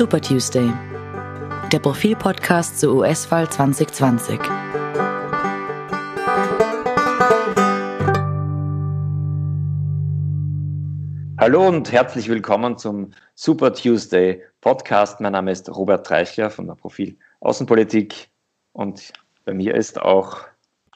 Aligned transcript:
Super 0.00 0.22
Tuesday, 0.22 0.72
der 1.70 1.78
Profilpodcast 1.78 2.80
zur 2.80 2.94
US-Wahl 2.94 3.50
2020. 3.50 4.40
Hallo 11.36 11.68
und 11.68 11.92
herzlich 11.92 12.30
willkommen 12.30 12.78
zum 12.78 13.10
Super 13.34 13.74
Tuesday 13.74 14.42
Podcast. 14.62 15.20
Mein 15.20 15.32
Name 15.32 15.52
ist 15.52 15.68
Robert 15.68 16.06
Treichler 16.06 16.48
von 16.48 16.66
der 16.66 16.76
Profil 16.76 17.18
Außenpolitik 17.40 18.30
und 18.72 19.12
bei 19.44 19.52
mir 19.52 19.74
ist 19.74 20.00
auch 20.00 20.38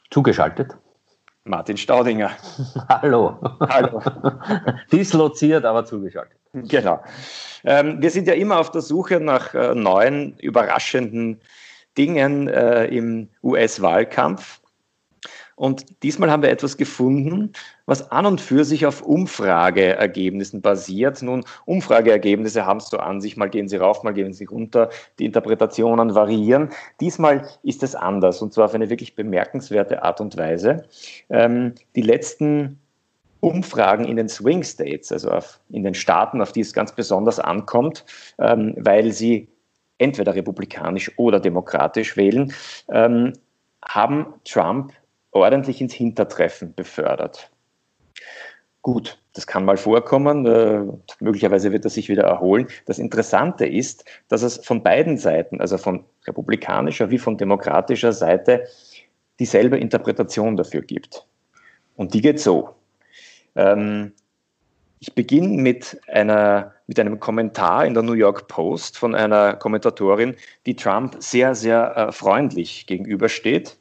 zugeschaltet 0.09 0.75
Martin 1.45 1.77
Staudinger. 1.77 2.31
Hallo. 2.89 3.37
Hallo. 3.59 4.01
Disloziert, 4.91 5.63
aber 5.63 5.85
zugeschaltet. 5.85 6.37
Genau. 6.53 7.03
Ähm, 7.63 8.01
wir 8.01 8.09
sind 8.09 8.27
ja 8.27 8.33
immer 8.33 8.59
auf 8.59 8.71
der 8.71 8.81
Suche 8.81 9.19
nach 9.19 9.53
äh, 9.53 9.75
neuen, 9.75 10.37
überraschenden 10.39 11.39
Dingen 11.97 12.47
äh, 12.47 12.85
im 12.85 13.29
US-Wahlkampf. 13.43 14.59
Und 15.55 16.03
diesmal 16.03 16.29
haben 16.29 16.43
wir 16.43 16.49
etwas 16.49 16.75
gefunden, 16.75 17.53
was 17.85 18.11
an 18.11 18.25
und 18.25 18.41
für 18.41 18.65
sich 18.65 18.85
auf 18.85 19.01
Umfrageergebnissen 19.01 20.61
basiert. 20.61 21.21
Nun, 21.21 21.45
Umfrageergebnisse 21.65 22.65
haben 22.65 22.77
es 22.77 22.89
so 22.89 22.97
an 22.97 23.21
sich, 23.21 23.37
mal 23.37 23.49
gehen 23.49 23.69
sie 23.69 23.77
rauf, 23.77 24.03
mal 24.03 24.13
gehen 24.13 24.33
sie 24.33 24.45
runter, 24.45 24.89
die 25.17 25.25
Interpretationen 25.25 26.13
variieren. 26.13 26.69
Diesmal 26.99 27.47
ist 27.63 27.83
es 27.83 27.95
anders 27.95 28.41
und 28.41 28.53
zwar 28.53 28.65
auf 28.65 28.73
eine 28.73 28.89
wirklich 28.89 29.15
bemerkenswerte 29.15 30.03
Art 30.03 30.19
und 30.19 30.35
Weise. 30.35 30.83
Ähm, 31.29 31.73
die 31.95 32.01
letzten 32.01 32.79
Umfragen 33.39 34.05
in 34.05 34.17
den 34.17 34.27
Swing 34.27 34.63
States, 34.63 35.11
also 35.11 35.29
auf, 35.31 35.59
in 35.69 35.83
den 35.83 35.93
Staaten, 35.93 36.41
auf 36.41 36.51
die 36.51 36.61
es 36.61 36.73
ganz 36.73 36.91
besonders 36.91 37.39
ankommt, 37.39 38.03
ähm, 38.39 38.73
weil 38.77 39.11
sie 39.11 39.47
entweder 39.99 40.35
republikanisch 40.35 41.11
oder 41.17 41.39
demokratisch 41.39 42.17
wählen, 42.17 42.51
ähm, 42.89 43.33
haben 43.87 44.33
Trump 44.43 44.91
ordentlich 45.35 45.81
ins 45.81 45.93
Hintertreffen 45.93 46.73
befördert. 46.73 47.51
Gut, 48.81 49.19
das 49.33 49.45
kann 49.47 49.65
mal 49.65 49.77
vorkommen, 49.77 50.45
äh, 50.45 50.83
möglicherweise 51.19 51.71
wird 51.71 51.85
er 51.85 51.89
sich 51.89 52.07
wieder 52.07 52.23
erholen. 52.23 52.67
Das 52.85 52.99
Interessante 52.99 53.65
ist, 53.65 54.05
dass 54.29 54.43
es 54.43 54.63
von 54.65 54.81
beiden 54.81 55.17
Seiten, 55.17 55.59
also 55.59 55.77
von 55.77 56.05
republikanischer 56.25 57.09
wie 57.09 57.17
von 57.17 57.37
demokratischer 57.37 58.13
Seite, 58.13 58.65
dieselbe 59.39 59.77
Interpretation 59.77 60.55
dafür 60.55 60.81
gibt. 60.81 61.25
Und 61.95 62.13
die 62.13 62.21
geht 62.21 62.39
so. 62.39 62.69
Ähm, 63.55 64.13
ich 64.99 65.13
beginne 65.13 65.61
mit, 65.61 65.99
mit 66.87 66.99
einem 66.99 67.19
Kommentar 67.19 67.85
in 67.85 67.93
der 67.93 68.03
New 68.03 68.13
York 68.13 68.47
Post 68.47 68.97
von 68.97 69.13
einer 69.13 69.55
Kommentatorin, 69.55 70.35
die 70.65 70.75
Trump 70.75 71.17
sehr, 71.19 71.55
sehr 71.55 71.97
äh, 71.97 72.11
freundlich 72.11 72.87
gegenübersteht. 72.87 73.77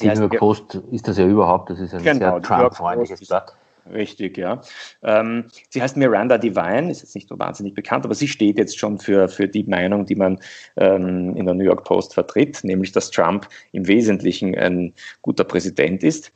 Die 0.00 0.08
New 0.08 0.20
York 0.20 0.38
Post 0.38 0.74
ist 0.90 1.06
das 1.06 1.18
ja 1.18 1.26
überhaupt, 1.26 1.70
das 1.70 1.80
ist 1.80 1.94
ein 1.94 2.02
genau, 2.02 2.40
sehr 2.40 2.42
Trump-freundliches 2.42 3.28
Blatt. 3.28 3.54
Richtig, 3.92 4.38
ja. 4.38 4.62
Ähm, 5.02 5.44
sie 5.68 5.82
heißt 5.82 5.96
Miranda 5.96 6.38
Devine, 6.38 6.90
ist 6.90 7.02
jetzt 7.02 7.14
nicht 7.14 7.28
so 7.28 7.38
wahnsinnig 7.38 7.74
bekannt, 7.74 8.04
aber 8.04 8.14
sie 8.14 8.28
steht 8.28 8.58
jetzt 8.58 8.78
schon 8.78 8.98
für, 8.98 9.28
für 9.28 9.46
die 9.46 9.64
Meinung, 9.64 10.06
die 10.06 10.14
man 10.14 10.40
ähm, 10.76 11.36
in 11.36 11.44
der 11.44 11.54
New 11.54 11.64
York 11.64 11.84
Post 11.84 12.14
vertritt, 12.14 12.64
nämlich 12.64 12.92
dass 12.92 13.10
Trump 13.10 13.46
im 13.72 13.86
Wesentlichen 13.86 14.56
ein 14.56 14.94
guter 15.20 15.44
Präsident 15.44 16.02
ist. 16.02 16.32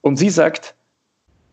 Und 0.00 0.16
sie 0.16 0.30
sagt, 0.30 0.74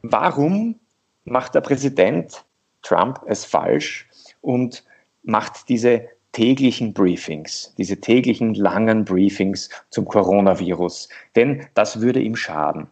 warum 0.01 0.79
macht 1.25 1.53
der 1.53 1.61
Präsident 1.61 2.45
Trump 2.81 3.19
es 3.27 3.43
falsch 3.43 4.07
und 4.41 4.85
macht 5.23 5.67
diese 5.67 6.07
täglichen 6.31 6.93
Briefings, 6.93 7.73
diese 7.77 7.99
täglichen 7.99 8.53
langen 8.53 9.05
Briefings 9.05 9.69
zum 9.89 10.05
Coronavirus, 10.05 11.09
denn 11.35 11.65
das 11.73 12.01
würde 12.01 12.21
ihm 12.21 12.35
schaden. 12.35 12.87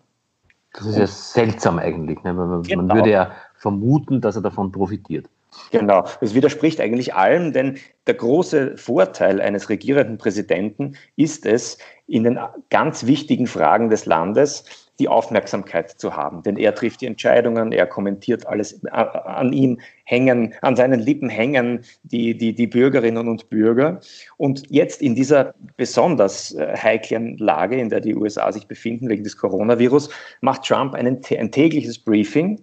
Das 0.73 0.85
ist 0.85 0.97
ja 0.97 1.07
seltsam 1.07 1.79
eigentlich. 1.79 2.21
Ne? 2.23 2.33
Man, 2.33 2.61
genau. 2.63 2.83
man 2.83 2.97
würde 2.97 3.09
ja 3.09 3.31
vermuten, 3.55 4.21
dass 4.21 4.35
er 4.35 4.41
davon 4.41 4.71
profitiert. 4.71 5.27
Genau, 5.71 6.05
es 6.21 6.33
widerspricht 6.35 6.79
eigentlich 6.79 7.15
allem, 7.15 7.51
denn 7.51 7.77
der 8.05 8.13
große 8.13 8.77
Vorteil 8.77 9.41
eines 9.41 9.69
regierenden 9.69 10.17
Präsidenten 10.17 10.95
ist 11.15 11.45
es, 11.45 11.77
in 12.05 12.23
den 12.23 12.39
ganz 12.69 13.05
wichtigen 13.05 13.47
Fragen 13.47 13.89
des 13.89 14.05
Landes 14.05 14.65
die 14.99 15.07
Aufmerksamkeit 15.07 15.91
zu 15.91 16.15
haben. 16.15 16.43
Denn 16.43 16.57
er 16.57 16.73
trifft 16.73 17.01
die 17.01 17.05
Entscheidungen, 17.05 17.71
er 17.71 17.85
kommentiert 17.85 18.47
alles, 18.47 18.83
an 18.85 19.53
ihm 19.53 19.79
hängen, 20.03 20.53
an 20.61 20.75
seinen 20.75 20.99
Lippen 20.99 21.29
hängen 21.29 21.81
die, 22.03 22.37
die, 22.37 22.53
die 22.53 22.67
Bürgerinnen 22.67 23.27
und 23.27 23.49
Bürger. 23.49 23.99
Und 24.37 24.63
jetzt 24.69 25.01
in 25.01 25.15
dieser 25.15 25.53
besonders 25.75 26.53
äh, 26.55 26.75
heiklen 26.75 27.37
Lage, 27.37 27.77
in 27.77 27.89
der 27.89 27.99
die 27.99 28.15
USA 28.15 28.51
sich 28.51 28.67
befinden 28.67 29.09
wegen 29.09 29.23
des 29.23 29.37
Coronavirus, 29.37 30.09
macht 30.41 30.63
Trump 30.63 30.95
einen, 30.95 31.21
ein 31.37 31.51
tägliches 31.51 31.99
Briefing. 31.99 32.59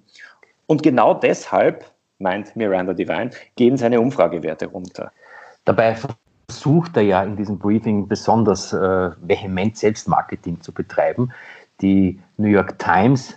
Und 0.67 0.83
genau 0.83 1.15
deshalb, 1.15 1.85
meint 2.19 2.57
Miranda 2.57 2.95
Devine, 2.95 3.31
gehen 3.57 3.77
seine 3.77 4.01
Umfragewerte 4.01 4.67
runter. 4.67 5.13
Dabei 5.65 5.97
versucht 6.49 6.97
er 6.97 7.03
ja 7.03 7.23
in 7.23 7.37
diesem 7.37 7.59
Briefing 7.59 8.07
besonders 8.09 8.73
äh, 8.73 9.11
vehement 9.23 9.77
Selbstmarketing 9.77 10.61
zu 10.61 10.73
betreiben. 10.73 11.33
Die 11.81 12.21
New 12.37 12.49
York 12.49 12.79
Times, 12.79 13.35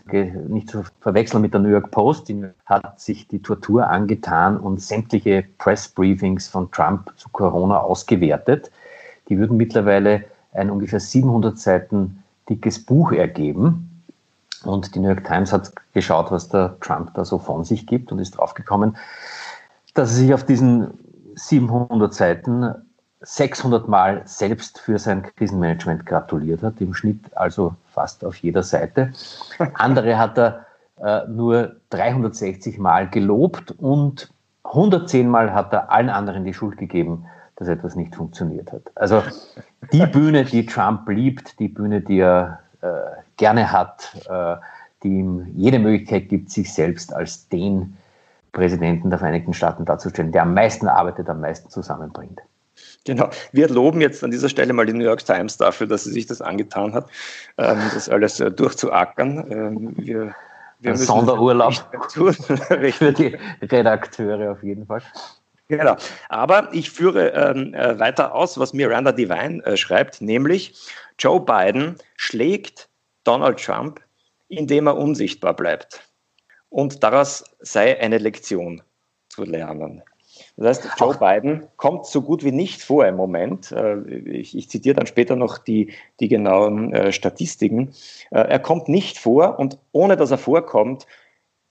nicht 0.47 0.69
zu 0.69 0.83
verwechseln 1.01 1.41
mit 1.41 1.53
der 1.53 1.61
New 1.61 1.69
York 1.69 1.91
Post, 1.91 2.31
hat 2.65 2.99
sich 2.99 3.27
die 3.27 3.41
Tortur 3.41 3.87
angetan 3.87 4.57
und 4.57 4.81
sämtliche 4.81 5.45
Pressbriefings 5.57 6.47
von 6.47 6.71
Trump 6.71 7.11
zu 7.17 7.29
Corona 7.29 7.79
ausgewertet. 7.79 8.71
Die 9.29 9.37
würden 9.37 9.57
mittlerweile 9.57 10.25
ein 10.53 10.69
ungefähr 10.69 10.99
700 10.99 11.57
Seiten 11.57 12.23
dickes 12.49 12.83
Buch 12.83 13.11
ergeben. 13.11 14.03
Und 14.63 14.95
die 14.95 14.99
New 14.99 15.07
York 15.07 15.23
Times 15.23 15.51
hat 15.51 15.71
geschaut, 15.93 16.31
was 16.31 16.49
der 16.49 16.77
Trump 16.79 17.13
da 17.13 17.25
so 17.25 17.37
von 17.37 17.63
sich 17.63 17.85
gibt 17.85 18.11
und 18.11 18.19
ist 18.19 18.31
draufgekommen, 18.31 18.97
dass 19.93 20.11
er 20.11 20.15
sich 20.15 20.33
auf 20.33 20.45
diesen 20.45 20.93
700 21.35 22.13
Seiten 22.13 22.73
600 23.21 23.87
Mal 23.87 24.21
selbst 24.25 24.79
für 24.79 24.99
sein 24.99 25.23
Krisenmanagement 25.23 26.05
gratuliert 26.05 26.61
hat, 26.61 26.79
im 26.81 26.93
Schnitt 26.93 27.35
also 27.35 27.75
fast 27.91 28.23
auf 28.23 28.35
jeder 28.37 28.63
Seite. 28.63 29.11
Andere 29.73 30.17
hat 30.17 30.37
er 30.37 30.65
äh, 31.01 31.27
nur 31.27 31.77
360 31.89 32.77
Mal 32.77 33.09
gelobt 33.09 33.71
und 33.71 34.31
110 34.63 35.29
Mal 35.29 35.53
hat 35.53 35.73
er 35.73 35.91
allen 35.91 36.09
anderen 36.09 36.43
die 36.43 36.53
Schuld 36.53 36.77
gegeben, 36.77 37.25
dass 37.55 37.67
etwas 37.67 37.95
nicht 37.95 38.15
funktioniert 38.15 38.71
hat. 38.71 38.83
Also 38.95 39.23
die 39.91 40.05
Bühne, 40.11 40.45
die 40.45 40.65
Trump 40.65 41.07
liebt, 41.09 41.59
die 41.59 41.69
Bühne, 41.69 42.01
die 42.01 42.19
er 42.19 42.59
äh, 42.81 42.87
gerne 43.37 43.71
hat, 43.71 44.15
äh, 44.29 44.55
die 45.03 45.19
ihm 45.19 45.47
jede 45.55 45.79
Möglichkeit 45.79 46.29
gibt, 46.29 46.51
sich 46.51 46.73
selbst 46.73 47.13
als 47.13 47.47
den 47.49 47.97
Präsidenten 48.51 49.09
der 49.09 49.19
Vereinigten 49.19 49.53
Staaten 49.53 49.85
darzustellen, 49.85 50.31
der 50.31 50.43
am 50.43 50.53
meisten 50.53 50.87
arbeitet, 50.87 51.29
am 51.29 51.41
meisten 51.41 51.69
zusammenbringt. 51.69 52.41
Genau. 53.05 53.29
Wir 53.51 53.69
loben 53.69 54.01
jetzt 54.01 54.23
an 54.23 54.31
dieser 54.31 54.49
Stelle 54.49 54.73
mal 54.73 54.85
die 54.85 54.93
New 54.93 55.03
York 55.03 55.25
Times 55.25 55.57
dafür, 55.57 55.87
dass 55.87 56.03
sie 56.03 56.11
sich 56.11 56.25
das 56.25 56.41
angetan 56.41 56.93
hat, 56.93 57.09
ähm, 57.57 57.79
das 57.93 58.09
alles 58.09 58.39
äh, 58.39 58.51
durchzuackern. 58.51 59.51
Ähm, 59.51 59.93
wir, 59.97 60.35
wir 60.79 60.91
Ein 60.91 60.97
Sonderurlaub 60.97 61.73
für 62.09 63.13
die 63.13 63.37
Redakteure 63.61 64.51
auf 64.51 64.63
jeden 64.63 64.85
Fall. 64.85 65.01
Genau. 65.69 65.97
Aber 66.29 66.69
ich 66.71 66.91
führe 66.91 67.29
ähm, 67.29 67.73
äh, 67.73 67.99
weiter 67.99 68.33
aus, 68.33 68.57
was 68.57 68.73
Miranda 68.73 69.11
Devine 69.11 69.65
äh, 69.65 69.75
schreibt, 69.75 70.21
nämlich 70.21 70.73
Joe 71.19 71.41
Biden 71.41 71.97
schlägt 72.15 72.89
Donald 73.23 73.63
Trump, 73.63 73.99
indem 74.47 74.87
er 74.87 74.95
unsichtbar 74.95 75.53
bleibt. 75.53 76.01
Und 76.69 77.03
daraus 77.03 77.43
sei 77.59 77.99
eine 77.99 78.17
Lektion 78.17 78.81
zu 79.29 79.43
lernen. 79.43 80.01
Das 80.57 80.83
heißt, 80.83 80.99
Joe 80.99 81.15
Biden 81.15 81.67
kommt 81.77 82.07
so 82.07 82.23
gut 82.23 82.43
wie 82.43 82.51
nicht 82.51 82.81
vor 82.81 83.05
im 83.05 83.15
Moment. 83.15 83.71
Äh, 83.71 84.01
ich, 84.09 84.57
ich 84.57 84.69
zitiere 84.69 84.95
dann 84.95 85.05
später 85.05 85.35
noch 85.35 85.59
die, 85.59 85.93
die 86.19 86.27
genauen 86.27 86.93
äh, 86.93 87.11
Statistiken. 87.11 87.93
Äh, 88.31 88.39
er 88.39 88.59
kommt 88.59 88.89
nicht 88.89 89.19
vor 89.19 89.59
und 89.59 89.77
ohne 89.91 90.17
dass 90.17 90.31
er 90.31 90.39
vorkommt, 90.39 91.05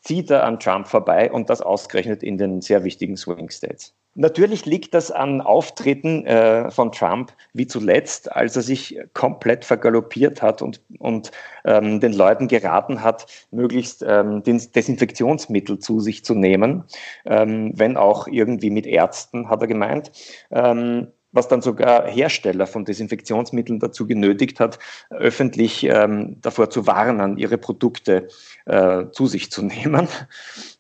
zieht 0.00 0.30
er 0.30 0.44
an 0.44 0.60
Trump 0.60 0.86
vorbei 0.86 1.32
und 1.32 1.50
das 1.50 1.60
ausgerechnet 1.60 2.22
in 2.22 2.38
den 2.38 2.60
sehr 2.60 2.84
wichtigen 2.84 3.16
Swing 3.16 3.50
States. 3.50 3.92
Natürlich 4.18 4.64
liegt 4.64 4.94
das 4.94 5.10
an 5.10 5.42
Auftreten 5.42 6.24
äh, 6.24 6.70
von 6.70 6.90
Trump 6.90 7.32
wie 7.52 7.66
zuletzt, 7.66 8.32
als 8.32 8.56
er 8.56 8.62
sich 8.62 8.98
komplett 9.12 9.66
vergaloppiert 9.66 10.40
hat 10.40 10.62
und, 10.62 10.80
und 10.98 11.30
ähm, 11.66 12.00
den 12.00 12.14
Leuten 12.14 12.48
geraten 12.48 13.02
hat, 13.02 13.26
möglichst 13.50 14.02
ähm, 14.06 14.42
Desinfektionsmittel 14.42 15.78
zu 15.80 16.00
sich 16.00 16.24
zu 16.24 16.34
nehmen, 16.34 16.84
ähm, 17.26 17.72
wenn 17.74 17.98
auch 17.98 18.26
irgendwie 18.26 18.70
mit 18.70 18.86
Ärzten, 18.86 19.50
hat 19.50 19.60
er 19.60 19.66
gemeint. 19.66 20.10
Ähm, 20.50 21.08
was 21.32 21.48
dann 21.48 21.60
sogar 21.60 22.08
Hersteller 22.08 22.66
von 22.66 22.86
Desinfektionsmitteln 22.86 23.78
dazu 23.78 24.06
genötigt 24.06 24.58
hat, 24.58 24.78
öffentlich 25.10 25.84
ähm, 25.84 26.40
davor 26.40 26.70
zu 26.70 26.86
warnen, 26.86 27.36
ihre 27.36 27.58
Produkte 27.58 28.28
äh, 28.64 29.04
zu 29.12 29.26
sich 29.26 29.50
zu 29.50 29.62
nehmen. 29.66 30.08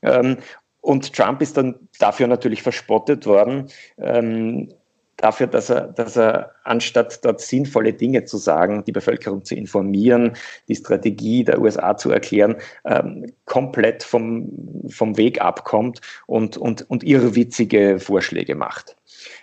Ähm, 0.00 0.38
und 0.86 1.12
Trump 1.12 1.42
ist 1.42 1.56
dann 1.56 1.74
dafür 1.98 2.28
natürlich 2.28 2.62
verspottet 2.62 3.26
worden, 3.26 3.68
ähm, 3.98 4.68
dafür, 5.16 5.48
dass 5.48 5.68
er, 5.68 5.88
dass 5.88 6.16
er 6.16 6.52
anstatt 6.62 7.24
dort 7.24 7.40
sinnvolle 7.40 7.92
Dinge 7.92 8.24
zu 8.24 8.36
sagen, 8.36 8.84
die 8.84 8.92
Bevölkerung 8.92 9.44
zu 9.44 9.56
informieren, 9.56 10.36
die 10.68 10.76
Strategie 10.76 11.42
der 11.42 11.60
USA 11.60 11.96
zu 11.96 12.12
erklären, 12.12 12.54
ähm, 12.84 13.32
komplett 13.46 14.04
vom, 14.04 14.48
vom 14.88 15.16
Weg 15.16 15.40
abkommt 15.40 16.00
und, 16.26 16.56
und, 16.56 16.88
und 16.88 17.02
irrwitzige 17.02 17.98
Vorschläge 17.98 18.54
macht. 18.54 18.96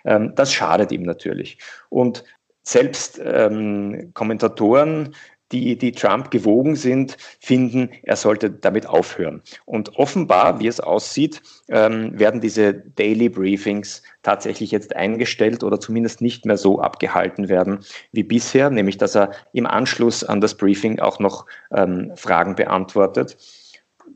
Ähm, 0.05 0.31
das 0.35 0.53
schadet 0.53 0.93
ihm 0.93 1.03
natürlich. 1.03 1.57
Und 1.89 2.23
selbst 2.61 3.19
ähm, 3.21 4.11
Kommentatoren 4.13 5.13
die, 5.53 5.77
die 5.77 5.91
Trump 5.91 6.31
gewogen 6.31 6.75
sind, 6.75 7.15
finden, 7.39 7.89
er 8.01 8.15
sollte 8.15 8.50
damit 8.50 8.88
aufhören. 8.88 9.41
Und 9.65 9.95
offenbar, 9.97 10.59
wie 10.59 10.67
es 10.67 10.79
aussieht, 10.79 11.41
ähm, 11.69 12.19
werden 12.19 12.41
diese 12.41 12.73
Daily 12.73 13.29
Briefings 13.29 14.01
tatsächlich 14.23 14.71
jetzt 14.71 14.95
eingestellt 14.95 15.63
oder 15.63 15.79
zumindest 15.79 16.21
nicht 16.21 16.45
mehr 16.45 16.57
so 16.57 16.79
abgehalten 16.79 17.50
werden 17.50 17.79
wie 18.11 18.23
bisher, 18.23 18.69
nämlich 18.69 18.97
dass 18.97 19.15
er 19.15 19.31
im 19.53 19.67
Anschluss 19.67 20.23
an 20.23 20.41
das 20.41 20.55
Briefing 20.55 21.00
auch 21.00 21.19
noch 21.19 21.45
ähm, 21.71 22.11
Fragen 22.15 22.55
beantwortet, 22.55 23.38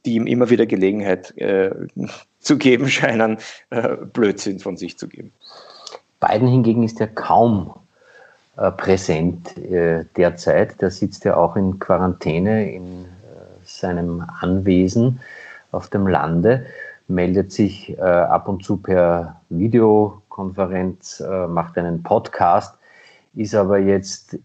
die 0.06 0.16
ihm 0.16 0.28
immer 0.28 0.50
wieder 0.50 0.66
Gelegenheit 0.66 1.38
äh, 1.38 1.72
zu 2.40 2.58
geben 2.58 2.90
scheinen, 2.90 3.38
äh, 3.70 3.96
Blödsinn 4.12 4.60
von 4.60 4.76
sich 4.76 4.98
zu 4.98 5.08
geben. 5.08 5.32
Biden 6.20 6.48
hingegen 6.48 6.82
ist 6.84 7.00
ja 7.00 7.06
kaum 7.06 7.76
präsent 8.72 9.58
äh, 9.58 10.06
derzeit. 10.16 10.82
Der 10.82 10.92
sitzt 10.92 11.24
ja 11.26 11.36
auch 11.36 11.56
in 11.56 11.80
Quarantäne 11.80 12.72
in 12.72 13.06
äh, 13.06 13.08
seinem 13.64 14.26
Anwesen 14.42 15.20
auf 15.72 15.90
dem 15.90 16.08
Lande, 16.08 16.66
meldet 17.10 17.52
sich 17.52 18.02
ab 18.02 18.48
und 18.48 18.64
zu 18.64 18.78
per 18.78 19.42
Videokonferenz, 19.50 21.22
macht 21.50 21.78
einen 21.78 22.04
Podcast, 22.04 22.78
ist 23.36 23.54
aber 23.54 23.78
jetzt 23.78 24.40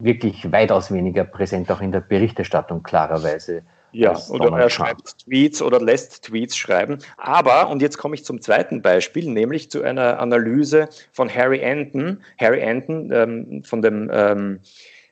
wirklich 0.00 0.50
weitaus 0.52 0.92
weniger 0.92 1.24
präsent, 1.24 1.70
auch 1.70 1.80
in 1.80 1.92
der 1.92 2.00
Berichterstattung 2.00 2.82
klarerweise 2.82 3.62
ja, 3.92 4.18
oder 4.28 4.56
er 4.58 4.70
schreibt 4.70 5.18
Tweets 5.24 5.62
oder 5.62 5.80
lässt 5.80 6.24
Tweets 6.24 6.56
schreiben. 6.56 6.98
Aber, 7.16 7.68
und 7.70 7.82
jetzt 7.82 7.98
komme 7.98 8.14
ich 8.14 8.24
zum 8.24 8.40
zweiten 8.40 8.82
Beispiel, 8.82 9.30
nämlich 9.30 9.70
zu 9.70 9.82
einer 9.82 10.18
Analyse 10.18 10.88
von 11.12 11.32
Harry 11.32 11.64
Anton. 11.64 12.20
Harry 12.38 12.62
Anton 12.62 13.10
ähm, 13.12 13.64
von 13.64 13.82
dem 13.82 14.10
ähm, 14.12 14.60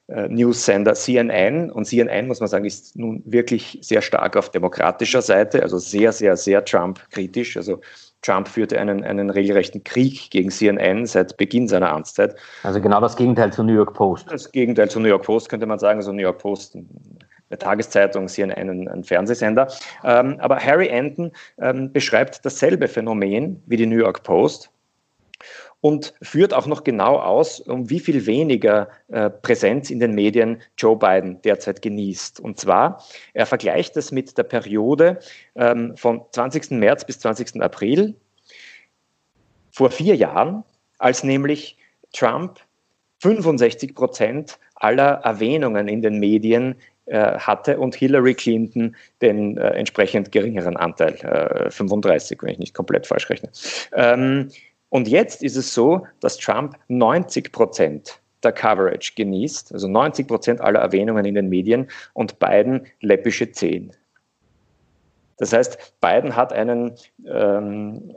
äh, 0.08 0.28
News-Sender 0.28 0.94
CNN. 0.94 1.70
Und 1.70 1.86
CNN, 1.86 2.28
muss 2.28 2.40
man 2.40 2.48
sagen, 2.48 2.64
ist 2.64 2.96
nun 2.96 3.22
wirklich 3.26 3.78
sehr 3.82 4.02
stark 4.02 4.36
auf 4.36 4.50
demokratischer 4.50 5.22
Seite, 5.22 5.62
also 5.62 5.78
sehr, 5.78 6.12
sehr, 6.12 6.36
sehr 6.36 6.64
Trump-kritisch. 6.64 7.56
Also 7.56 7.80
Trump 8.22 8.48
führte 8.48 8.78
einen, 8.80 9.04
einen 9.04 9.30
regelrechten 9.30 9.84
Krieg 9.84 10.30
gegen 10.30 10.50
CNN 10.50 11.06
seit 11.06 11.36
Beginn 11.36 11.68
seiner 11.68 11.92
Amtszeit. 11.92 12.36
Also 12.62 12.80
genau 12.80 13.00
das 13.00 13.16
Gegenteil 13.16 13.52
zur 13.52 13.64
New 13.64 13.74
York 13.74 13.94
Post. 13.94 14.30
Das 14.30 14.50
Gegenteil 14.50 14.90
zur 14.90 15.02
New 15.02 15.08
York 15.08 15.24
Post 15.24 15.48
könnte 15.48 15.66
man 15.66 15.78
sagen. 15.78 15.98
Also 15.98 16.12
New 16.12 16.22
York 16.22 16.38
Post 16.38 16.76
eine 17.56 17.58
Tageszeitung, 17.58 18.28
CNN, 18.28 18.70
ein, 18.70 18.88
ein 18.88 19.04
Fernsehsender. 19.04 19.68
Ähm, 20.04 20.36
aber 20.40 20.58
Harry 20.58 20.90
Anton 20.90 21.32
ähm, 21.58 21.92
beschreibt 21.92 22.44
dasselbe 22.44 22.88
Phänomen 22.88 23.62
wie 23.66 23.76
die 23.76 23.86
New 23.86 23.98
York 23.98 24.22
Post 24.22 24.70
und 25.80 26.14
führt 26.22 26.54
auch 26.54 26.66
noch 26.66 26.84
genau 26.84 27.16
aus, 27.18 27.60
um 27.60 27.90
wie 27.90 28.00
viel 28.00 28.26
weniger 28.26 28.88
äh, 29.08 29.30
Präsenz 29.30 29.90
in 29.90 30.00
den 30.00 30.14
Medien 30.14 30.60
Joe 30.76 30.96
Biden 30.96 31.40
derzeit 31.42 31.82
genießt. 31.82 32.40
Und 32.40 32.58
zwar, 32.58 33.02
er 33.34 33.46
vergleicht 33.46 33.96
es 33.96 34.10
mit 34.12 34.36
der 34.38 34.44
Periode 34.44 35.18
ähm, 35.54 35.96
vom 35.96 36.24
20. 36.32 36.72
März 36.72 37.04
bis 37.04 37.20
20. 37.20 37.62
April 37.62 38.14
vor 39.70 39.90
vier 39.90 40.16
Jahren, 40.16 40.64
als 40.98 41.22
nämlich 41.22 41.76
Trump 42.12 42.60
65 43.20 43.94
Prozent 43.94 44.58
aller 44.74 45.20
Erwähnungen 45.24 45.88
in 45.88 46.02
den 46.02 46.18
Medien 46.18 46.76
hatte 47.14 47.78
und 47.78 47.94
Hillary 47.94 48.34
Clinton 48.34 48.96
den 49.22 49.56
äh, 49.56 49.68
entsprechend 49.70 50.32
geringeren 50.32 50.76
Anteil, 50.76 51.14
äh, 51.14 51.70
35, 51.70 52.42
wenn 52.42 52.50
ich 52.50 52.58
nicht 52.58 52.74
komplett 52.74 53.06
falsch 53.06 53.30
rechne. 53.30 53.50
Ähm, 53.94 54.50
und 54.88 55.08
jetzt 55.08 55.42
ist 55.42 55.56
es 55.56 55.74
so, 55.74 56.06
dass 56.20 56.36
Trump 56.36 56.76
90 56.88 57.52
Prozent 57.52 58.20
der 58.42 58.52
Coverage 58.52 59.12
genießt, 59.16 59.72
also 59.72 59.88
90 59.88 60.28
Prozent 60.28 60.60
aller 60.60 60.80
Erwähnungen 60.80 61.24
in 61.24 61.34
den 61.34 61.48
Medien 61.48 61.88
und 62.12 62.38
Biden 62.38 62.86
läppische 63.00 63.50
10. 63.50 63.92
Das 65.38 65.52
heißt, 65.52 66.00
Biden 66.00 66.34
hat 66.34 66.52
einen 66.52 66.94
ähm, 67.26 68.14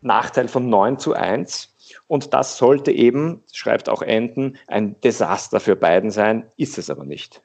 Nachteil 0.00 0.48
von 0.48 0.68
9 0.68 0.98
zu 0.98 1.14
1 1.14 1.74
und 2.06 2.34
das 2.34 2.58
sollte 2.58 2.92
eben, 2.92 3.42
schreibt 3.52 3.88
auch 3.88 4.02
Enden, 4.02 4.58
ein 4.66 5.00
Desaster 5.00 5.60
für 5.60 5.76
Biden 5.76 6.10
sein, 6.10 6.46
ist 6.56 6.78
es 6.78 6.90
aber 6.90 7.04
nicht. 7.04 7.42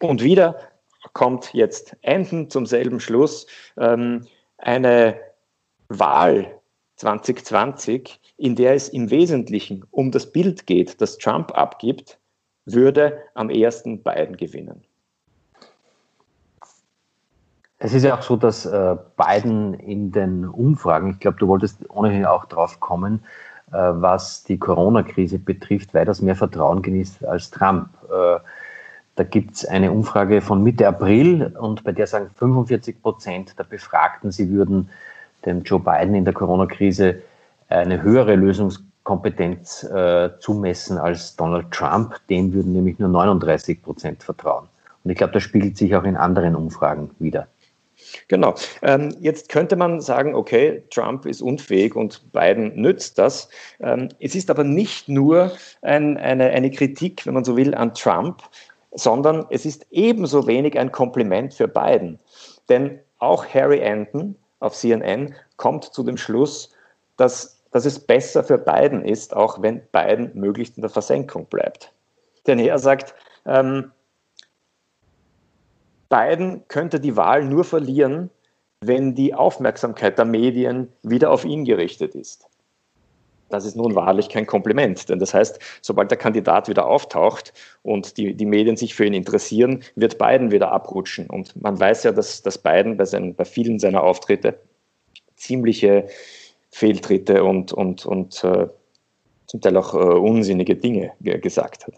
Und 0.00 0.22
wieder 0.22 0.56
kommt 1.12 1.54
jetzt 1.54 1.96
Enden 2.02 2.50
zum 2.50 2.66
selben 2.66 3.00
Schluss. 3.00 3.46
Ähm, 3.76 4.26
eine 4.58 5.18
Wahl 5.88 6.60
2020, 6.96 8.20
in 8.36 8.56
der 8.56 8.74
es 8.74 8.88
im 8.88 9.10
Wesentlichen 9.10 9.84
um 9.90 10.10
das 10.10 10.30
Bild 10.32 10.66
geht, 10.66 11.00
das 11.00 11.18
Trump 11.18 11.56
abgibt, 11.56 12.18
würde 12.64 13.18
am 13.34 13.50
ersten 13.50 14.02
Biden 14.02 14.36
gewinnen. 14.36 14.82
Es 17.78 17.92
ist 17.92 18.04
ja 18.04 18.16
auch 18.16 18.22
so, 18.22 18.36
dass 18.36 18.64
äh, 18.64 18.96
Biden 19.16 19.74
in 19.74 20.10
den 20.10 20.46
Umfragen, 20.46 21.10
ich 21.10 21.20
glaube, 21.20 21.36
du 21.38 21.46
wolltest 21.46 21.88
ohnehin 21.90 22.24
auch 22.24 22.46
drauf 22.46 22.80
kommen, 22.80 23.22
äh, 23.70 23.76
was 23.76 24.44
die 24.44 24.58
Corona-Krise 24.58 25.38
betrifft, 25.38 25.92
weitaus 25.92 26.22
mehr 26.22 26.36
Vertrauen 26.36 26.80
genießt 26.80 27.24
als 27.26 27.50
Trump. 27.50 27.90
Äh, 28.10 28.38
da 29.16 29.24
gibt 29.24 29.56
es 29.56 29.64
eine 29.64 29.90
Umfrage 29.90 30.42
von 30.42 30.62
Mitte 30.62 30.86
April 30.86 31.54
und 31.58 31.82
bei 31.84 31.92
der 31.92 32.06
sagen 32.06 32.30
45 32.36 33.02
Prozent 33.02 33.58
der 33.58 33.64
Befragten, 33.64 34.30
sie 34.30 34.50
würden 34.50 34.90
dem 35.44 35.62
Joe 35.62 35.80
Biden 35.80 36.14
in 36.14 36.24
der 36.24 36.34
Corona-Krise 36.34 37.22
eine 37.68 38.02
höhere 38.02 38.34
Lösungskompetenz 38.34 39.84
äh, 39.84 40.30
zumessen 40.38 40.98
als 40.98 41.34
Donald 41.36 41.70
Trump. 41.70 42.14
Dem 42.28 42.52
würden 42.52 42.72
nämlich 42.72 42.98
nur 42.98 43.08
39 43.08 43.82
Prozent 43.82 44.22
vertrauen. 44.22 44.68
Und 45.02 45.10
ich 45.10 45.16
glaube, 45.16 45.32
das 45.32 45.42
spiegelt 45.42 45.76
sich 45.76 45.96
auch 45.96 46.04
in 46.04 46.16
anderen 46.16 46.54
Umfragen 46.54 47.10
wieder. 47.18 47.48
Genau. 48.28 48.54
Ähm, 48.82 49.16
jetzt 49.20 49.48
könnte 49.48 49.76
man 49.76 50.00
sagen, 50.00 50.34
okay, 50.34 50.82
Trump 50.90 51.26
ist 51.26 51.40
unfähig 51.40 51.96
und 51.96 52.32
Biden 52.32 52.80
nützt 52.80 53.18
das. 53.18 53.48
Ähm, 53.80 54.10
es 54.20 54.34
ist 54.34 54.50
aber 54.50 54.64
nicht 54.64 55.08
nur 55.08 55.52
ein, 55.82 56.16
eine, 56.18 56.50
eine 56.50 56.70
Kritik, 56.70 57.24
wenn 57.24 57.34
man 57.34 57.44
so 57.44 57.56
will, 57.56 57.74
an 57.74 57.94
Trump, 57.94 58.42
sondern 58.96 59.46
es 59.50 59.64
ist 59.64 59.86
ebenso 59.90 60.46
wenig 60.46 60.78
ein 60.78 60.90
Kompliment 60.90 61.54
für 61.54 61.68
Biden. 61.68 62.18
Denn 62.68 62.98
auch 63.18 63.46
Harry 63.46 63.84
Anton 63.84 64.36
auf 64.58 64.74
CNN 64.74 65.34
kommt 65.56 65.84
zu 65.84 66.02
dem 66.02 66.16
Schluss, 66.16 66.72
dass, 67.16 67.62
dass 67.70 67.84
es 67.84 67.98
besser 67.98 68.42
für 68.42 68.58
Biden 68.58 69.04
ist, 69.04 69.36
auch 69.36 69.60
wenn 69.62 69.82
Biden 69.92 70.30
möglichst 70.34 70.76
in 70.76 70.80
der 70.80 70.90
Versenkung 70.90 71.46
bleibt. 71.46 71.92
Denn 72.46 72.58
er 72.58 72.78
sagt, 72.78 73.14
ähm, 73.44 73.92
Biden 76.08 76.64
könnte 76.68 77.00
die 77.00 77.16
Wahl 77.16 77.44
nur 77.44 77.64
verlieren, 77.64 78.30
wenn 78.80 79.14
die 79.14 79.34
Aufmerksamkeit 79.34 80.18
der 80.18 80.24
Medien 80.24 80.92
wieder 81.02 81.30
auf 81.30 81.44
ihn 81.44 81.64
gerichtet 81.64 82.14
ist. 82.14 82.48
Das 83.48 83.64
ist 83.64 83.76
nun 83.76 83.94
wahrlich 83.94 84.28
kein 84.28 84.46
Kompliment, 84.46 85.08
denn 85.08 85.18
das 85.18 85.32
heißt, 85.32 85.60
sobald 85.80 86.10
der 86.10 86.18
Kandidat 86.18 86.68
wieder 86.68 86.86
auftaucht 86.86 87.52
und 87.82 88.16
die, 88.16 88.34
die 88.34 88.46
Medien 88.46 88.76
sich 88.76 88.94
für 88.94 89.04
ihn 89.04 89.14
interessieren, 89.14 89.84
wird 89.94 90.18
Biden 90.18 90.50
wieder 90.50 90.72
abrutschen. 90.72 91.30
Und 91.30 91.60
man 91.62 91.78
weiß 91.78 92.04
ja, 92.04 92.12
dass, 92.12 92.42
dass 92.42 92.58
Biden 92.58 92.96
bei, 92.96 93.04
seinen, 93.04 93.34
bei 93.34 93.44
vielen 93.44 93.78
seiner 93.78 94.02
Auftritte 94.02 94.58
ziemliche 95.36 96.08
Fehltritte 96.70 97.44
und, 97.44 97.72
und, 97.72 98.04
und 98.04 98.42
äh, 98.42 98.66
zum 99.46 99.60
Teil 99.60 99.76
auch 99.76 99.94
äh, 99.94 99.98
unsinnige 99.98 100.74
Dinge 100.74 101.12
gesagt 101.20 101.86
hat. 101.86 101.94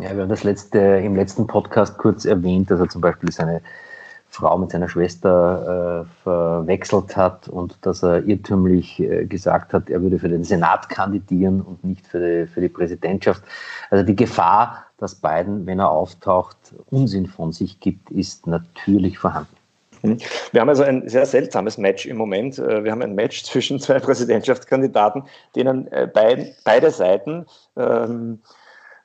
Ja, 0.00 0.14
wir 0.14 0.22
haben 0.22 0.28
das 0.28 0.44
letzte, 0.44 0.78
im 0.78 1.16
letzten 1.16 1.46
Podcast 1.46 1.98
kurz 1.98 2.24
erwähnt, 2.24 2.70
dass 2.70 2.80
er 2.80 2.88
zum 2.88 3.00
Beispiel 3.00 3.32
seine 3.32 3.62
Frau 4.30 4.58
mit 4.58 4.70
seiner 4.70 4.88
Schwester 4.88 6.04
äh, 6.04 6.22
verwechselt 6.22 7.16
hat 7.16 7.48
und 7.48 7.76
dass 7.82 8.02
er 8.02 8.24
irrtümlich 8.24 9.00
äh, 9.00 9.24
gesagt 9.24 9.72
hat, 9.72 9.90
er 9.90 10.02
würde 10.02 10.18
für 10.18 10.28
den 10.28 10.44
Senat 10.44 10.88
kandidieren 10.88 11.60
und 11.60 11.82
nicht 11.82 12.06
für 12.06 12.20
die, 12.20 12.46
für 12.46 12.60
die 12.60 12.68
Präsidentschaft. 12.68 13.42
Also 13.90 14.04
die 14.04 14.16
Gefahr, 14.16 14.84
dass 14.98 15.14
Biden, 15.14 15.66
wenn 15.66 15.80
er 15.80 15.90
auftaucht, 15.90 16.56
Unsinn 16.90 17.26
von 17.26 17.52
sich 17.52 17.80
gibt, 17.80 18.10
ist 18.10 18.46
natürlich 18.46 19.18
vorhanden. 19.18 19.56
Hm. 20.02 20.18
Wir 20.52 20.60
haben 20.60 20.68
also 20.68 20.84
ein 20.84 21.08
sehr 21.08 21.26
seltsames 21.26 21.78
Match 21.78 22.06
im 22.06 22.16
Moment. 22.16 22.58
Äh, 22.58 22.84
wir 22.84 22.92
haben 22.92 23.02
ein 23.02 23.14
Match 23.14 23.44
zwischen 23.44 23.80
zwei 23.80 23.98
Präsidentschaftskandidaten, 23.98 25.24
denen 25.56 25.90
äh, 25.90 26.08
beid, 26.12 26.54
beide 26.64 26.90
Seiten 26.90 27.46
ähm, 27.76 28.40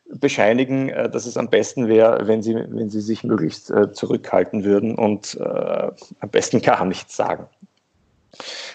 bescheinigen, 0.05 0.89
äh, 0.89 1.09
dass 1.09 1.25
es 1.25 1.37
am 1.37 1.49
besten 1.49 1.87
wäre, 1.87 2.27
wenn 2.27 2.41
sie, 2.41 2.55
wenn 2.55 2.89
sie 2.89 3.01
sich 3.01 3.23
möglichst 3.23 3.71
äh, 3.71 3.91
zurückhalten 3.91 4.63
würden 4.63 4.95
und 4.95 5.37
äh, 5.39 5.43
am 6.19 6.29
besten 6.29 6.61
gar 6.61 6.85
nichts 6.85 7.15
sagen. 7.15 7.47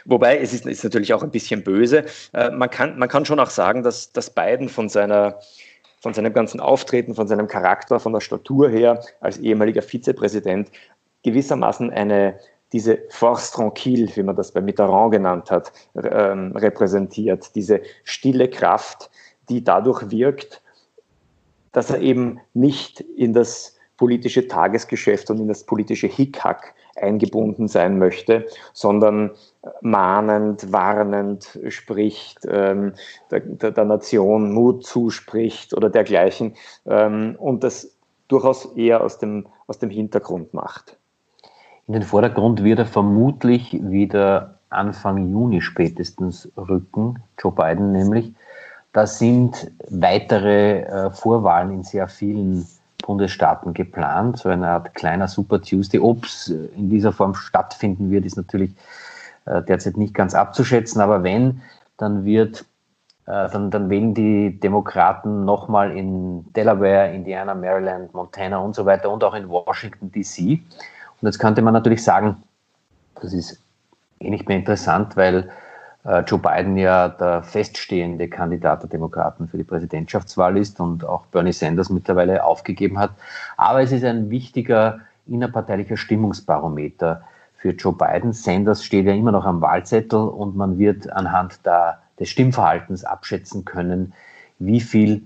Wobei, 0.05 0.39
es 0.39 0.53
ist, 0.53 0.67
ist, 0.67 0.85
natürlich 0.85 1.13
auch 1.13 1.23
ein 1.25 1.33
bisschen 1.33 1.65
böse. 1.65 2.05
Man, 2.33 2.71
kann, 2.71 2.97
man 2.97 3.09
kann 3.09 3.25
schon 3.25 3.41
auch 3.41 3.51
sagen, 3.51 3.83
dass, 3.83 4.13
dass 4.13 4.31
Biden 4.31 4.69
von, 4.69 4.89
seiner, 4.89 5.41
von 6.01 6.15
seinem 6.15 6.33
ganzen 6.33 6.61
Auftreten, 6.61 7.17
von 7.17 7.27
seinem 7.27 7.49
Charakter, 7.49 7.99
von 7.99 8.13
der 8.13 8.21
Statur 8.21 8.71
her 8.71 9.03
als 9.21 9.37
ehemaliger 9.39 9.83
Vizepräsident 9.83 10.71
gewissermaßen 11.25 11.91
eine, 11.91 12.39
diese 12.73 13.01
Force 13.11 13.51
tranquille, 13.51 14.09
wie 14.15 14.23
man 14.23 14.37
das 14.37 14.53
bei 14.53 14.61
Mitterrand 14.61 15.11
genannt 15.11 15.51
hat, 15.51 15.73
ähm, 15.97 16.53
repräsentiert. 16.55 17.55
Diese 17.57 17.81
stille 18.05 18.49
Kraft, 18.49 19.11
die 19.49 19.65
dadurch 19.65 20.09
wirkt, 20.13 20.63
dass 21.79 21.91
er 21.91 22.01
eben 22.01 22.41
nicht 22.55 23.03
in 23.03 23.33
das 23.33 23.77
politische 23.99 24.49
Tagesgeschäft 24.49 25.31
und 25.31 25.39
in 25.39 25.47
das 25.47 25.63
politische 25.65 26.09
Hickhack 26.09 26.75
eingebunden 26.97 27.69
sein 27.69 28.01
möchte, 28.01 28.47
sondern 28.73 29.31
mahnend, 29.81 30.73
warnend 30.73 31.57
spricht, 31.69 32.41
ähm, 32.51 32.95
der, 33.31 33.71
der, 33.71 33.85
Nation 33.85 34.53
Mut 34.53 34.85
zuspricht 34.85 35.73
oder 35.73 35.89
dergleichen 35.89 36.55
ähm, 36.87 37.37
und 37.39 37.63
das 37.63 37.97
durchaus 38.27 38.65
eher 38.75 39.05
aus 39.05 39.21
dem, 39.21 39.47
aus 39.69 39.79
dem 39.79 39.91
Hintergrund 39.91 40.53
macht. 40.55 40.99
In 41.87 41.93
den 41.93 42.03
Vordergrund 42.03 42.65
wird 42.65 42.81
er 42.81 42.87
vermutlich 42.87 43.79
wieder 43.81 44.59
Anfang 44.69 45.31
Juni 45.31 45.61
spätestens 45.61 46.51
rücken, 46.57 47.23
Joe 47.41 47.53
Biden 47.53 47.93
nämlich. 47.93 48.33
Da 48.93 49.07
sind 49.07 49.71
weitere 49.91 50.81
äh, 50.81 51.11
Vorwahlen 51.11 51.71
in 51.71 51.83
sehr 51.83 52.09
vielen 52.09 52.67
Bundesstaaten 53.03 53.75
geplant, 53.75 54.39
so 54.39 54.49
eine 54.49 54.69
Art 54.69 54.95
kleiner 54.95 55.29
Super 55.29 55.61
Tuesday. 55.61 56.01
Ob 56.01 56.25
es 56.25 56.49
in 56.49 56.91
dieser 56.91 57.13
Form 57.13 57.35
stattfinden 57.35 58.11
wird, 58.11 58.25
ist 58.25 58.37
natürlich 58.37 58.73
äh, 59.47 59.63
derzeit 59.63 59.97
nicht 59.97 60.15
ganz 60.15 60.35
abzuschätzen, 60.35 61.01
aber 61.01 61.23
wenn, 61.23 61.63
dann 61.97 62.25
wird 62.25 62.65
äh, 63.27 63.49
dann, 63.51 63.71
dann 63.71 63.91
wählen 63.91 64.15
die 64.15 64.59
Demokraten 64.59 65.45
nochmal 65.45 65.97
in 65.97 66.51
Delaware, 66.55 67.13
Indiana, 67.13 67.55
Maryland, 67.55 68.15
Montana 68.15 68.59
und 68.59 68.75
so 68.75 68.87
weiter 68.87 69.11
und 69.11 69.23
auch 69.23 69.35
in 69.35 69.49
Washington 69.49 70.11
DC. 70.11 70.61
Und 71.21 71.27
jetzt 71.27 71.39
könnte 71.39 71.61
man 71.61 71.75
natürlich 71.75 72.03
sagen, 72.03 72.43
das 73.21 73.35
ist 73.35 73.61
eh 74.21 74.31
nicht 74.31 74.49
mehr 74.49 74.57
interessant, 74.57 75.17
weil 75.17 75.41
äh, 75.41 75.49
Joe 76.27 76.39
Biden 76.39 76.79
ja 76.79 77.09
der 77.09 77.43
feststehende 77.43 78.29
Kandidat 78.29 78.83
der 78.83 78.89
Demokraten 78.89 79.47
für 79.47 79.59
die 79.59 79.65
Präsidentschaftswahl 79.65 80.57
ist 80.57 80.81
und 80.81 81.05
auch 81.05 81.27
Bernie 81.27 81.53
Sanders 81.53 81.91
mittlerweile 81.91 82.45
aufgegeben 82.45 82.99
hat. 82.99 83.11
Aber 83.59 83.83
es 83.83 83.93
ist 83.93 84.05
ein 84.05 84.31
wichtiger 84.31 85.01
innerparteilicher 85.27 85.99
Stimmungsbarometer 85.99 87.23
für 87.59 87.71
Joe 87.71 87.93
Biden. 87.93 88.33
Sanders 88.33 88.85
steht 88.85 89.05
ja 89.05 89.13
immer 89.13 89.33
noch 89.33 89.45
am 89.45 89.61
Wahlzettel 89.61 90.21
und 90.21 90.57
man 90.57 90.79
wird 90.79 91.13
anhand 91.13 91.67
der, 91.67 91.99
des 92.19 92.31
Stimmverhaltens 92.31 93.05
abschätzen 93.05 93.67
können, 93.67 94.15
wie 94.59 94.81
viel 94.81 95.23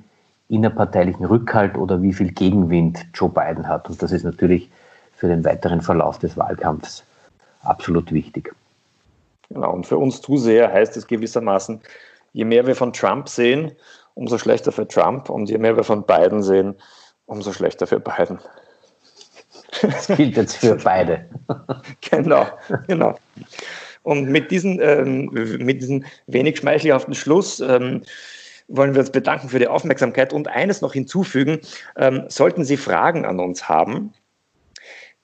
innerparteilichen 0.48 1.24
Rückhalt 1.24 1.78
oder 1.78 2.02
wie 2.02 2.12
viel 2.12 2.32
Gegenwind 2.32 3.06
Joe 3.14 3.28
Biden 3.28 3.68
hat. 3.68 3.88
Und 3.88 4.02
das 4.02 4.10
ist 4.10 4.24
natürlich 4.24 4.70
für 5.14 5.28
den 5.28 5.44
weiteren 5.44 5.80
Verlauf 5.80 6.18
des 6.18 6.36
Wahlkampfs 6.36 7.04
absolut 7.62 8.10
wichtig. 8.10 8.52
Genau, 9.52 9.73
und 9.73 9.87
für 9.87 9.99
uns 9.99 10.21
Zuseher 10.21 10.73
heißt 10.73 10.97
es 10.97 11.06
gewissermaßen, 11.06 11.80
je 12.32 12.44
mehr 12.44 12.66
wir 12.66 12.75
von 12.75 12.92
Trump 12.92 13.28
sehen, 13.28 13.73
umso 14.14 14.38
schlechter 14.38 14.73
für 14.73 14.88
Trump 14.88 15.28
und 15.28 15.49
je 15.50 15.59
mehr 15.59 15.76
wir 15.76 15.85
von 15.85 16.04
Biden 16.04 16.42
sehen, 16.42 16.75
umso 17.26 17.52
schlechter 17.52 17.87
für 17.87 18.00
Biden. 18.00 18.38
Das 19.82 20.06
gilt 20.09 20.37
jetzt 20.37 20.56
für 20.56 20.76
beide. 20.76 21.26
genau, 22.00 22.47
genau. 22.87 23.18
Und 24.02 24.28
mit, 24.28 24.50
diesen, 24.50 24.80
ähm, 24.80 25.30
mit 25.32 25.80
diesem 25.80 26.04
wenig 26.26 26.59
schmeichelhaften 26.59 27.14
Schluss 27.14 27.61
ähm, 27.61 28.02
wollen 28.68 28.94
wir 28.94 29.00
uns 29.00 29.11
bedanken 29.11 29.49
für 29.49 29.59
die 29.59 29.68
Aufmerksamkeit 29.68 30.32
und 30.32 30.49
eines 30.49 30.80
noch 30.80 30.92
hinzufügen. 30.92 31.61
Ähm, 31.97 32.25
sollten 32.28 32.64
Sie 32.64 32.76
Fragen 32.76 33.25
an 33.25 33.38
uns 33.38 33.68
haben, 33.68 34.12